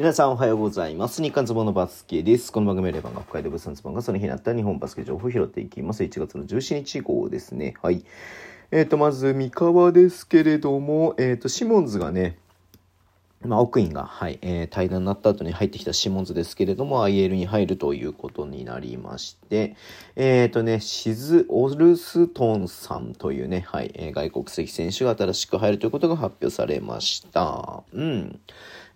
[0.00, 1.22] 皆さんおはようございます。
[1.22, 2.50] 日刊ズボンのバスケです。
[2.50, 6.02] この番組はレバンが北海道物産ズボンがその日になった日本バスケ情報を拾っていきます。
[6.02, 7.74] 1月の17日号ですね。
[7.82, 8.02] はい。
[8.70, 12.38] えっ、と、まず、三河ですけれども、えっ、と、シモンズがね、
[13.42, 19.76] まあ、奥院が、はい、えー、対談になった後に入ってきたシモンズですけれども、IL に入るということになりまして、
[20.14, 27.82] えっ、とね、シズ・オルストンさんというね、はい、えー外国籍選手が新しく入るということが発表されました。
[27.94, 28.40] うん。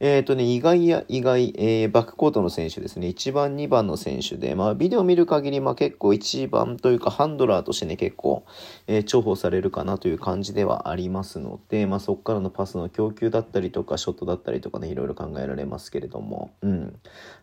[0.07, 3.07] えっ、とね、意外や意外、えーバックコートの選手ですね。
[3.07, 8.45] 1番、2番の選手で、まあ、ビデオを見る限り、まあ、結構1番というか、ハンドラーとしてね、結構、
[8.87, 16.95] えー重宝されるかなという感じではありますので、まあ、そこからのパスの供給だったりとか、ショットだったりとかね、いろいろ考えられますけれども、うん。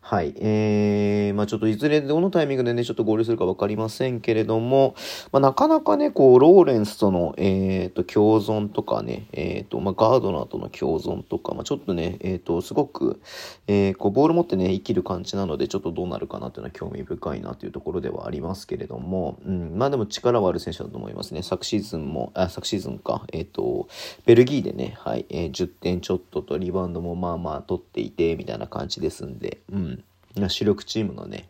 [0.02, 0.36] はい。
[0.38, 4.94] えー、まあ、ちょっといずれどのタイミングでね、ちょっと合流するか分かりませんけれども、
[5.32, 13.22] まあ、なかなかね、こう、ローレンスとの、えっ、と、共存とかね、えっ、と、まあ、ガードナーとの共存とか、まあ、ちょっとね、えっ、と、とすごく、
[13.68, 21.44] えーこう、ボール持ってね、生きる感じなので、ちょっとどうなるかなっていうのは興味深いなというところではありますけれども、うん、まあでも力はある選手だと思いますね。
[21.44, 23.88] 昨シーズンも、あ、昨シーズンか、えっ、と、
[24.26, 30.04] ベルギーでね、はい、えー10点ちょっととリバウンドもまあまあ取っていて、みたいな感じですんで、うん。
[30.48, 31.50] 主力チームのね、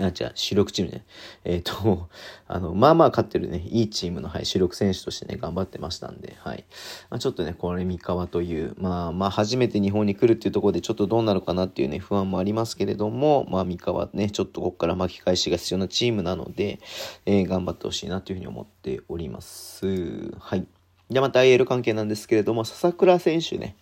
[0.00, 1.04] あ、じゃあ、主力チームね。
[1.44, 2.08] えっ、と、
[2.48, 6.64] あの、まあまあ勝ってるね、いいチームの、はい、主力選手としてね、頑張ってましたんで、はい。
[7.10, 16.80] まあ、ちょっとね、これ、三河という、まあまあ、初めて日本に来るっていうところで、ちょっとどうなるかなっていうね、不安もありますけれども、まあ、三河ね、ちょっとここから巻き返しが必要なチームなので、
[17.26, 20.32] えー頑張ってほしいなというふうに思っております。
[20.38, 20.66] はい。
[21.10, 23.76] じゃ、また IL 関係なんですけれども、笹倉選手ね、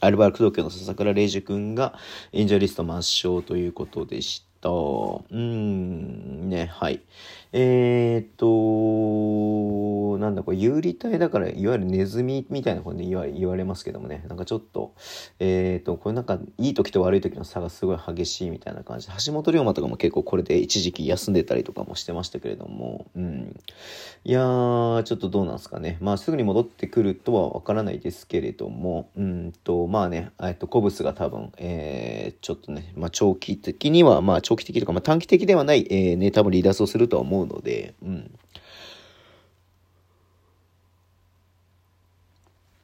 [0.00, 1.94] アルバルク東京の笹倉玲樹君が
[2.32, 4.68] エンジャリスト抹消ということでした。
[4.70, 7.00] うん、ね、はい。
[7.52, 8.46] えー、っと、
[10.30, 14.94] なんだこれ、有利体だから、いわゆるネズミみたいなことで言わ言われますけどもね、なんかちょっと、
[15.40, 23.56] えー、と、これなんか、いい時と悪い時の差がすごい激しいみたいな感じで、橋本龍馬とかも結構これで一時期休んでたりとかもしてましたけれども、うん。
[24.24, 25.98] いやー、ちょっとどうなんですかね。
[26.00, 38.30] まあ、すぐに戻ってくるとはわからないですけれども、うんと、まあね、えっと、コブスが多分、えー、ちょっとね、まあ、長期的には、まあ、長期的とか、まあ、短期的ではない、えー、ね、多分離脱をするとは思うので、うん。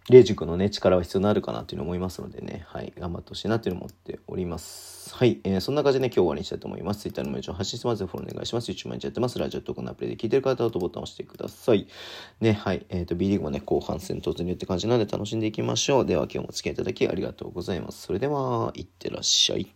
[0.08, 5.12] レイジ君のね、力は必要になるかなというのを思いますのでね、はい、頑張ってほしいなというのを思っております。
[5.12, 7.00] はい、えーそんな感じでね、今日終わりにしたいと思います。
[7.00, 8.70] Twitter のメールを発信してますフォローお願いします。
[8.70, 9.36] YouTube 毎日やってます。
[9.36, 11.88] ラジオトークのアプリで聞いてる方はとボタンを押してください。
[12.40, 16.06] ね、はい、えっ、と、B リーグもね、後半戦突入って感じなので楽しんでいきましょう。
[16.06, 18.02] では今日もお付き合いいただきありがとうございます。
[18.02, 19.66] それでは、いってらっしゃい。